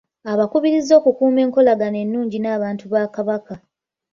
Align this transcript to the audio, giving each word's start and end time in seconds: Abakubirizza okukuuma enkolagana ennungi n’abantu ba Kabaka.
Abakubirizza 0.31 0.93
okukuuma 0.99 1.39
enkolagana 1.45 1.97
ennungi 2.03 2.37
n’abantu 2.41 2.85
ba 2.93 3.03
Kabaka. 3.15 3.53